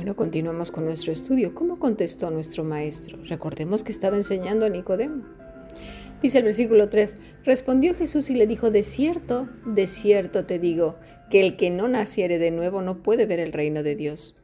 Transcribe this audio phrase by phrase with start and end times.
[0.00, 1.54] Bueno, continuamos con nuestro estudio.
[1.54, 3.18] ¿Cómo contestó nuestro maestro?
[3.28, 5.24] Recordemos que estaba enseñando a Nicodemo.
[6.22, 10.96] Dice el versículo 3, respondió Jesús y le dijo, de cierto, de cierto te digo,
[11.28, 14.36] que el que no naciere de nuevo no puede ver el reino de Dios.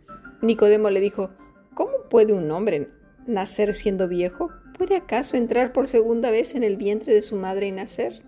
[0.43, 1.31] Nicodemo le dijo,
[1.73, 2.91] ¿cómo puede un hombre
[3.27, 4.51] nacer siendo viejo?
[4.77, 8.21] ¿Puede acaso entrar por segunda vez en el vientre de su madre y nacer?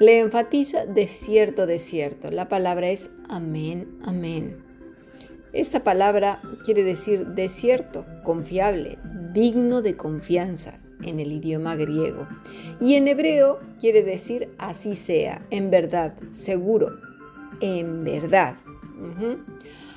[0.00, 2.32] Le enfatiza de cierto, de cierto.
[2.32, 4.65] La palabra es amén, amén.
[5.56, 8.98] Esta palabra quiere decir de cierto, confiable,
[9.32, 12.26] digno de confianza en el idioma griego.
[12.78, 16.90] Y en hebreo quiere decir así sea, en verdad, seguro,
[17.62, 18.56] en verdad.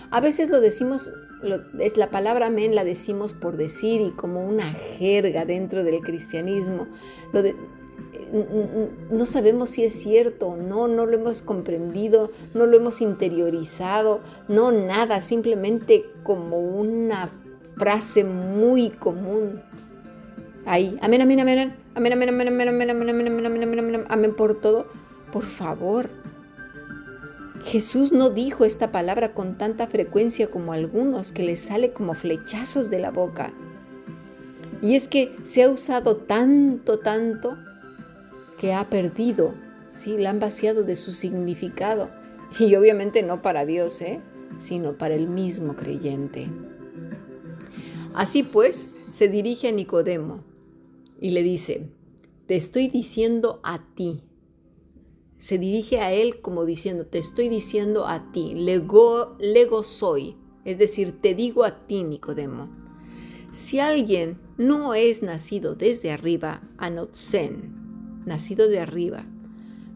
[0.09, 1.11] A veces lo decimos,
[1.77, 6.87] es la palabra amén la decimos por decir y como una jerga dentro del cristianismo.
[9.11, 14.19] No sabemos si es cierto o no, no lo hemos comprendido, no lo hemos interiorizado,
[14.47, 17.29] no nada, simplemente como una
[17.75, 19.61] frase muy común.
[20.65, 24.35] Ahí, amén, amén, amén, amén, amén, amén, amén, amén, amén, amén, amén, amén, amén, amén,
[24.35, 24.85] por todo.
[25.31, 26.09] Por favor,
[27.63, 32.89] Jesús no dijo esta palabra con tanta frecuencia como algunos que le sale como flechazos
[32.89, 33.51] de la boca.
[34.81, 37.57] Y es que se ha usado tanto, tanto,
[38.59, 39.55] que ha perdido,
[39.89, 42.11] sí, la han vaciado de su significado.
[42.59, 44.19] Y obviamente no para Dios, ¿eh?
[44.57, 46.47] sino para el mismo creyente.
[48.13, 50.43] Así pues, se dirige a Nicodemo
[51.21, 51.87] y le dice,
[52.47, 54.23] te estoy diciendo a ti,
[55.37, 60.35] se dirige a él como diciendo, te estoy diciendo a ti, lego, lego soy,
[60.65, 62.69] es decir, te digo a ti, Nicodemo.
[63.51, 67.78] Si alguien no es nacido desde arriba, anotsen,
[68.29, 69.25] nacido de arriba,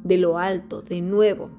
[0.03, 1.49] de lo alto, de nuevo.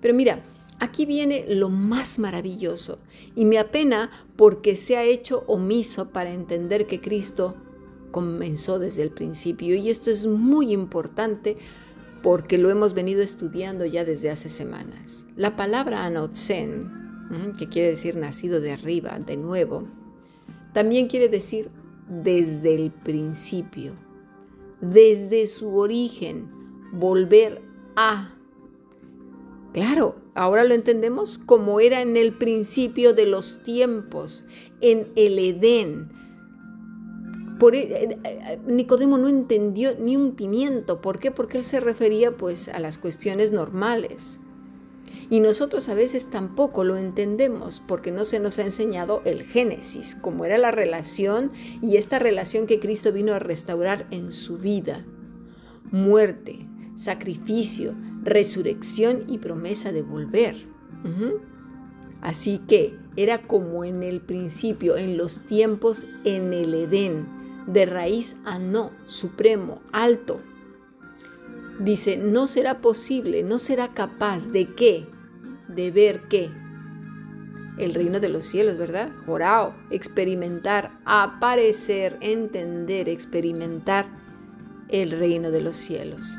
[0.00, 0.42] Pero mira,
[0.80, 2.98] aquí viene lo más maravilloso
[3.36, 7.54] y me apena porque se ha hecho omiso para entender que Cristo
[8.10, 11.56] comenzó desde el principio y esto es muy importante
[12.22, 15.26] porque lo hemos venido estudiando ya desde hace semanas.
[15.36, 16.90] La palabra anotsen,
[17.58, 19.84] que quiere decir nacido de arriba, de nuevo,
[20.72, 21.70] también quiere decir
[22.08, 23.92] desde el principio,
[24.90, 26.50] desde su origen,
[26.92, 27.62] volver
[27.96, 28.34] a.
[29.72, 34.46] Claro, ahora lo entendemos como era en el principio de los tiempos,
[34.80, 36.14] en el Edén,
[37.72, 41.00] e, eh, eh, Nicodemo no entendió ni un pimiento.
[41.00, 41.30] ¿Por qué?
[41.30, 44.40] Porque él se refería pues a las cuestiones normales.
[45.30, 50.14] Y nosotros a veces tampoco lo entendemos porque no se nos ha enseñado el Génesis,
[50.14, 55.04] cómo era la relación y esta relación que Cristo vino a restaurar en su vida.
[55.90, 60.56] Muerte, sacrificio, resurrección y promesa de volver.
[62.20, 67.26] Así que era como en el principio, en los tiempos en el Edén
[67.66, 70.40] de raíz a no, supremo, alto.
[71.78, 75.08] Dice, no será posible, no será capaz de qué,
[75.68, 76.50] de ver qué.
[77.78, 79.10] El reino de los cielos, ¿verdad?
[79.26, 84.06] Jorao, experimentar, aparecer, entender, experimentar
[84.88, 86.38] el reino de los cielos.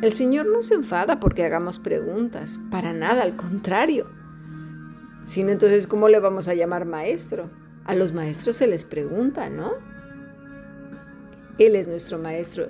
[0.00, 4.08] El Señor no se enfada porque hagamos preguntas, para nada, al contrario.
[5.24, 7.50] Sino entonces, ¿cómo le vamos a llamar maestro?
[7.84, 9.72] A los maestros se les pregunta, ¿no?
[11.58, 12.68] Él es nuestro maestro.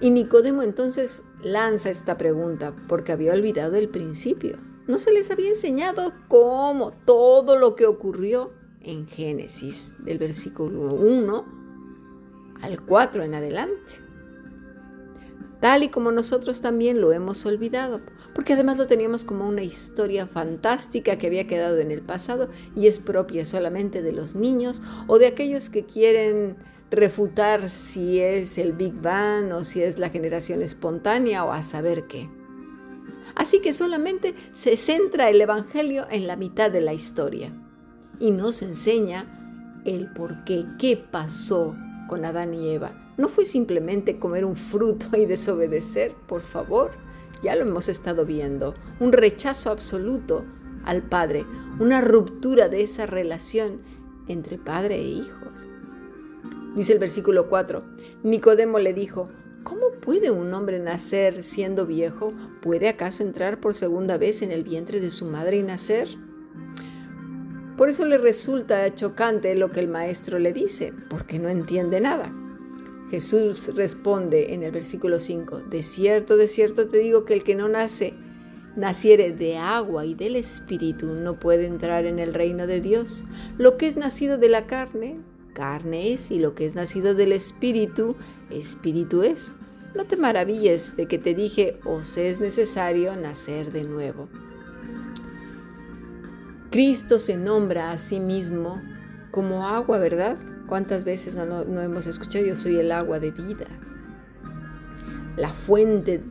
[0.00, 4.58] Y Nicodemo entonces lanza esta pregunta porque había olvidado el principio.
[4.86, 11.44] No se les había enseñado cómo todo lo que ocurrió en Génesis, del versículo 1
[12.62, 14.08] al 4 en adelante.
[15.60, 18.00] Tal y como nosotros también lo hemos olvidado,
[18.32, 22.86] porque además lo teníamos como una historia fantástica que había quedado en el pasado y
[22.86, 26.56] es propia solamente de los niños o de aquellos que quieren
[26.90, 32.06] refutar si es el Big Bang o si es la generación espontánea o a saber
[32.06, 32.28] qué.
[33.34, 37.52] Así que solamente se centra el Evangelio en la mitad de la historia
[38.18, 41.76] y nos enseña el por qué, qué pasó
[42.08, 42.92] con Adán y Eva.
[43.16, 46.92] No fue simplemente comer un fruto y desobedecer, por favor,
[47.42, 50.44] ya lo hemos estado viendo, un rechazo absoluto
[50.84, 51.46] al Padre,
[51.78, 53.82] una ruptura de esa relación
[54.26, 55.68] entre padre e hijos.
[56.76, 57.82] Dice el versículo 4,
[58.22, 59.28] Nicodemo le dijo,
[59.64, 62.30] ¿cómo puede un hombre nacer siendo viejo?
[62.62, 66.08] ¿Puede acaso entrar por segunda vez en el vientre de su madre y nacer?
[67.76, 72.32] Por eso le resulta chocante lo que el maestro le dice, porque no entiende nada.
[73.10, 77.54] Jesús responde en el versículo 5, de cierto, de cierto te digo que el que
[77.54, 78.14] no nace
[78.76, 83.24] naciere de agua y del espíritu no puede entrar en el reino de Dios.
[83.56, 85.18] Lo que es nacido de la carne,
[85.58, 88.14] carne es, y lo que es nacido del espíritu,
[88.48, 89.54] espíritu es.
[89.96, 94.28] No te maravilles de que te dije, os es necesario nacer de nuevo.
[96.70, 98.80] Cristo se nombra a sí mismo
[99.32, 100.36] como agua, ¿verdad?
[100.68, 102.44] ¿Cuántas veces no, hemos escuchado?
[102.44, 103.66] Yo soy el agua de vida.
[105.36, 106.22] La fuente,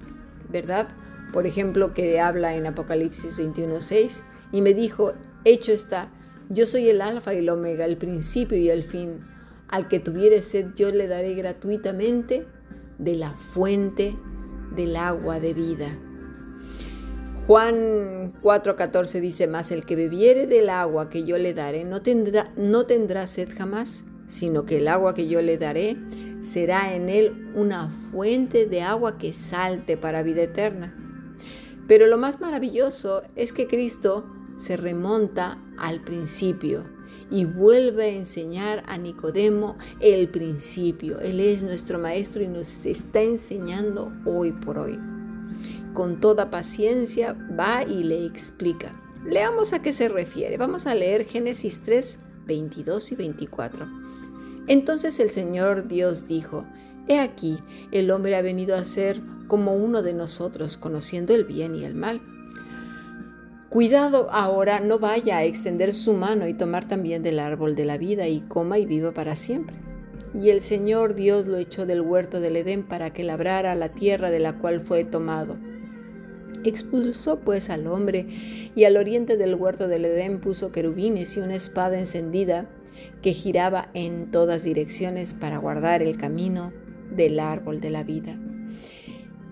[0.49, 0.87] ¿verdad?
[1.31, 5.13] por ejemplo, que habla en Apocalipsis 21:6, y me dijo,
[5.43, 6.09] hecho está,
[6.49, 9.19] yo soy el alfa y el omega, el principio y el fin.
[9.67, 12.45] Al que tuviere sed yo le daré gratuitamente
[12.97, 14.15] de la fuente
[14.75, 15.97] del agua de vida.
[17.47, 22.51] Juan 4:14 dice más, el que bebiere del agua que yo le daré no tendrá,
[22.57, 25.97] no tendrá sed jamás, sino que el agua que yo le daré
[26.41, 30.93] será en él una fuente de agua que salte para vida eterna.
[31.87, 34.25] Pero lo más maravilloso es que Cristo
[34.57, 36.83] se remonta al principio
[37.29, 41.19] y vuelve a enseñar a Nicodemo el principio.
[41.19, 44.99] Él es nuestro maestro y nos está enseñando hoy por hoy.
[45.93, 48.91] Con toda paciencia va y le explica.
[49.25, 50.57] Leamos a qué se refiere.
[50.57, 53.85] Vamos a leer Génesis 3, 22 y 24.
[54.67, 56.65] Entonces el Señor Dios dijo,
[57.07, 57.59] He aquí,
[57.91, 61.95] el hombre ha venido a ser como uno de nosotros, conociendo el bien y el
[61.95, 62.21] mal.
[63.77, 67.99] Cuidado ahora, no vaya a extender su mano y tomar también del árbol de la
[67.99, 69.77] vida y coma y viva para siempre.
[70.33, 74.31] Y el Señor Dios lo echó del huerto del Edén para que labrara la tierra
[74.31, 75.57] de la cual fue tomado.
[76.63, 78.25] Expulsó pues al hombre
[78.75, 82.67] y al oriente del huerto del Edén puso querubines y una espada encendida
[83.21, 86.73] que giraba en todas direcciones para guardar el camino
[87.15, 88.39] del árbol de la vida.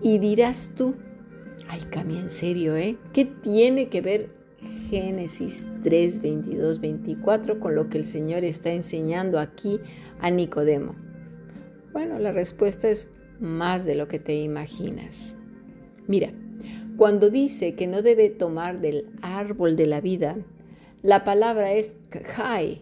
[0.02, 0.96] Y dirás tú,
[1.70, 2.98] ay, Cami, en serio, ¿eh?
[3.14, 4.30] ¿Qué tiene que ver
[4.90, 9.80] Génesis 3, 22, 24 con lo que el Señor está enseñando aquí
[10.20, 10.96] a Nicodemo?
[11.94, 15.36] Bueno, la respuesta es más de lo que te imaginas.
[16.08, 16.34] Mira,
[16.98, 20.38] cuando dice que no debe tomar del árbol de la vida,
[21.02, 22.82] la palabra es khai,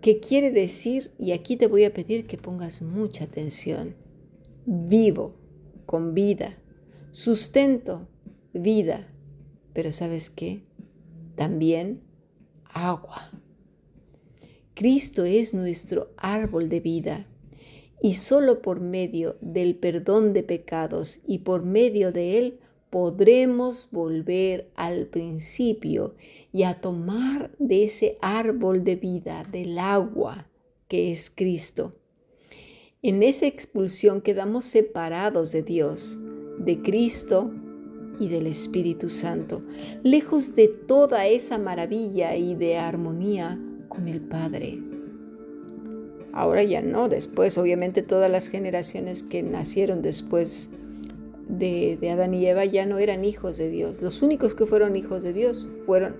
[0.00, 3.94] que quiere decir, y aquí te voy a pedir que pongas mucha atención,
[4.66, 5.34] vivo
[5.86, 6.58] con vida,
[7.14, 8.08] sustento,
[8.52, 9.06] vida,
[9.72, 10.64] pero ¿sabes qué?
[11.36, 12.00] También
[12.64, 13.30] agua.
[14.74, 17.28] Cristo es nuestro árbol de vida
[18.02, 22.58] y solo por medio del perdón de pecados y por medio de él
[22.90, 26.16] podremos volver al principio
[26.52, 30.48] y a tomar de ese árbol de vida, del agua
[30.88, 31.94] que es Cristo.
[33.02, 36.18] En esa expulsión quedamos separados de Dios,
[36.58, 37.50] de Cristo
[38.18, 39.62] y del Espíritu Santo,
[40.02, 43.58] lejos de toda esa maravilla y de armonía
[43.88, 44.78] con el Padre.
[46.32, 50.68] Ahora ya no, después obviamente todas las generaciones que nacieron después
[51.48, 54.02] de, Adán y Eva ya no eran hijos de Dios.
[54.02, 56.16] Los únicos que fueron hijos de Dios fueron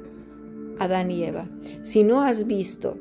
[0.79, 1.49] Adán y Eva.
[1.83, 2.97] Si no has visto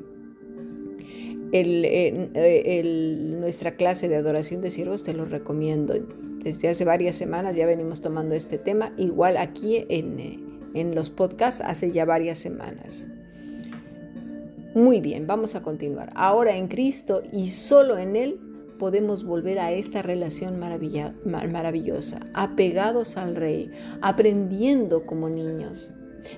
[1.52, 5.94] el, nuestra clase de adoración de siervos, te lo recomiendo.
[6.44, 11.62] Desde hace varias semanas ya venimos tomando este tema, igual aquí en, en los podcasts
[11.65, 13.08] hace ya varias semanas.
[14.75, 16.12] Muy bien, vamos a continuar.
[16.15, 18.39] Ahora en Cristo y solo en Él
[18.79, 25.94] podemos volver a esta relación maravillosa, apegados al Rey, aprendiendo como niños,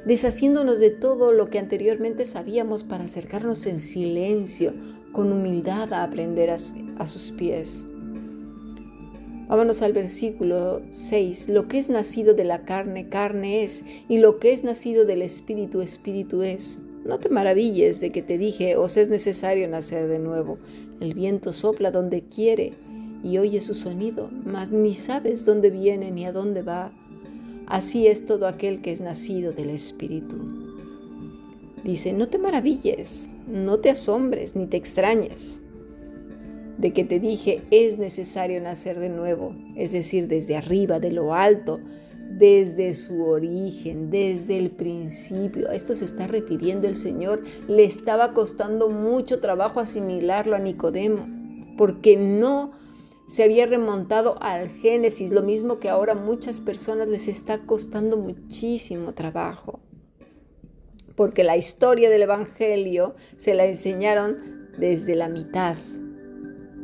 [0.05, 4.73] deshaciéndonos de todo lo que anteriormente sabíamos para acercarnos en silencio,
[5.11, 7.87] con humildad a aprender a, sus pies.
[9.47, 11.49] Vámonos al versículo 6.
[11.49, 15.21] Lo que es nacido de la carne, carne es, y lo que es nacido del
[15.21, 16.79] espíritu, espíritu es.
[17.05, 20.57] No te maravilles de que te dije, os es necesario nacer de nuevo.
[20.99, 22.73] El viento sopla donde quiere
[23.23, 26.91] y oye su sonido, mas ni sabes dónde viene ni a dónde va.
[27.67, 30.37] Así es todo aquel que es nacido del espíritu.
[31.83, 35.61] Dice, no te maravilles, no te asombres ni te extrañes
[36.77, 41.33] de que te dije es necesario nacer de nuevo, es decir, desde arriba, de lo
[41.33, 41.79] alto,
[42.29, 45.69] desde su origen, desde el principio.
[45.69, 47.43] A esto se está refiriendo el Señor.
[47.67, 51.27] Le estaba costando mucho trabajo asimilarlo a Nicodemo,
[51.77, 52.71] porque no
[53.27, 59.13] se había remontado al Génesis, lo mismo que ahora muchas personas les está costando muchísimo
[59.13, 59.79] trabajo
[61.15, 65.77] porque la historia del Evangelio se la enseñaron desde la mitad.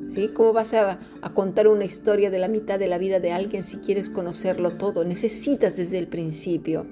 [0.08, 0.30] ¿Sí?
[0.30, 1.00] ¿Cómo vas a,
[1.34, 5.04] contar una historia de la mitad de la vida de alguien si quieres conocerlo todo?
[5.04, 6.86] Necesitas desde el principio.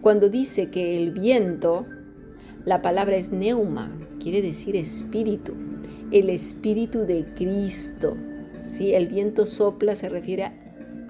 [0.00, 1.86] Cuando dice que el viento,
[2.64, 5.52] la palabra es neuma, quiere decir espíritu,
[6.10, 8.16] el espíritu de Cristo.
[8.68, 8.94] ¿sí?
[8.94, 10.52] El viento sopla se refiere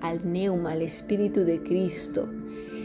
[0.00, 2.28] al neuma, al espíritu de Cristo.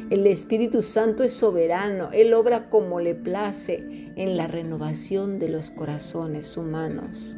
[0.09, 5.69] El Espíritu Santo es soberano, Él obra como le place en la renovación de los
[5.69, 7.35] corazones humanos.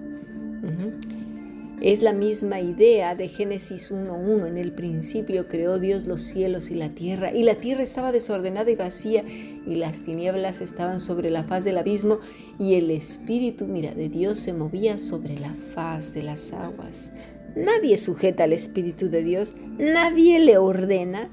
[1.82, 4.46] Es la misma idea de Génesis 1.1.
[4.46, 8.70] En el principio creó Dios los cielos y la tierra, y la tierra estaba desordenada
[8.70, 12.20] y vacía, y las tinieblas estaban sobre la faz del abismo,
[12.60, 17.12] y el Espíritu, mira, de Dios se movía sobre la faz de las aguas.
[17.56, 21.30] Nadie sujeta al Espíritu de Dios, nadie le ordena,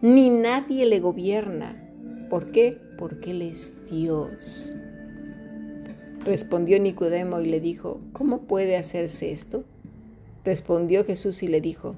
[0.00, 1.76] ni nadie le gobierna.
[2.30, 2.78] ¿Por qué?
[2.96, 4.72] Porque Él es Dios.
[6.24, 9.64] Respondió Nicodemo y le dijo, ¿cómo puede hacerse esto?
[10.42, 11.96] Respondió Jesús y le dijo,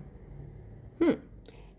[0.99, 1.14] hmm,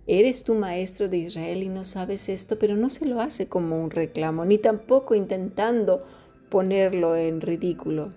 [0.07, 3.83] eres tu maestro de Israel y no sabes esto, pero no se lo hace como
[3.83, 6.05] un reclamo, ni tampoco intentando
[6.49, 8.13] ponerlo en ridículo.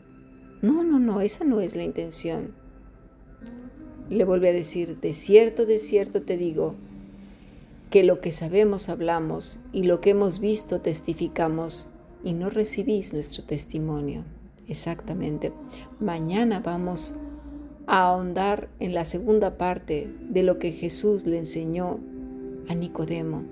[0.63, 2.55] No, no, no, esa no es la intención.
[4.09, 6.77] Le vuelve a decir, de cierto, de cierto te digo,
[7.91, 11.89] que lo que sabemos hablamos y lo que hemos visto testificamos
[12.25, 14.25] y no recibís nuestro testimonio.
[14.69, 15.53] Exactamente.
[15.99, 17.17] Mañana vamos
[17.87, 21.99] a ahondar en la segunda parte de lo que Jesús le enseñó
[22.69, 23.43] a Nicodemo.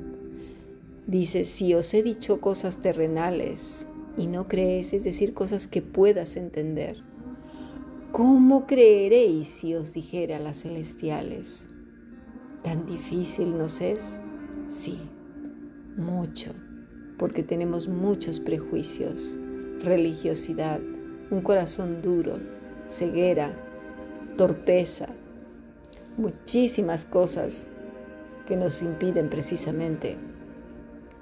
[1.07, 6.37] Dice, si os he dicho cosas terrenales y no creéis, es decir, cosas que puedas
[6.37, 6.99] entender,
[8.13, 11.69] ¿cómo creeréis si os dijera las celestiales?
[12.63, 14.21] ¿Tan difícil nos es?
[14.69, 14.99] Sí,
[15.97, 16.53] mucho,
[17.19, 19.37] porque tenemos muchos prejuicios,
[19.83, 20.81] religiosidad,
[21.31, 22.39] un corazón duro,
[22.87, 23.53] ceguera,
[24.37, 25.09] torpeza,
[26.17, 27.67] muchísimas cosas
[28.47, 30.17] que nos impiden precisamente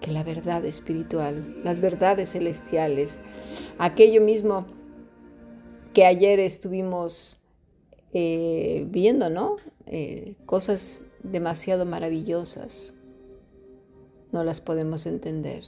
[0.01, 3.19] que la verdad espiritual, las verdades celestiales,
[3.79, 4.67] aquello mismo
[5.93, 7.39] que ayer estuvimos
[8.13, 9.57] eh, viendo, ¿no?
[9.87, 12.95] Eh, cosas demasiado maravillosas,
[14.33, 15.65] no las podemos entender.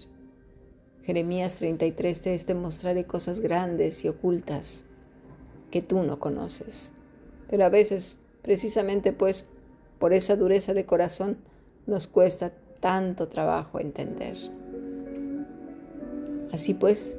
[1.08, 4.84] Jeremías 33, te mostraré cosas grandes y ocultas
[5.70, 6.92] que tú no conoces.
[7.48, 9.46] Pero a veces, precisamente pues
[9.98, 11.38] por esa dureza de corazón,
[11.86, 14.36] nos cuesta tanto trabajo entender.
[16.52, 17.16] Así pues,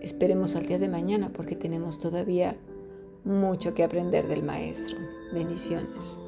[0.00, 2.56] esperemos al día de mañana porque tenemos todavía
[3.24, 4.96] mucho que aprender del Maestro.
[5.34, 6.18] Bendiciones.